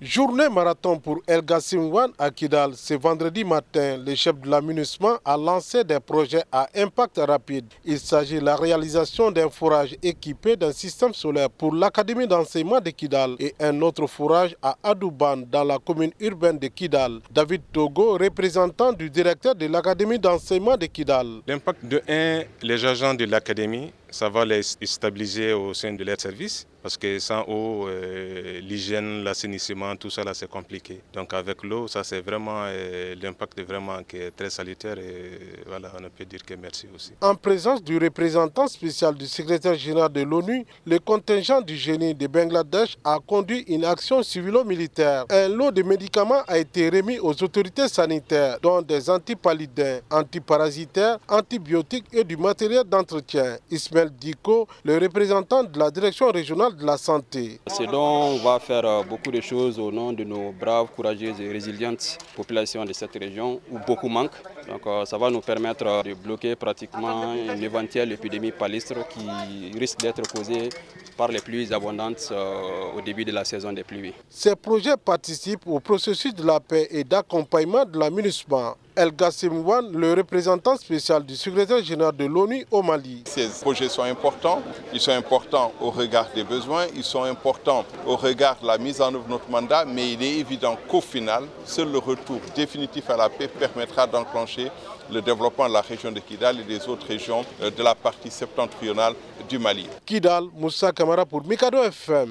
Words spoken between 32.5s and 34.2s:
euh, l'impact vraiment qui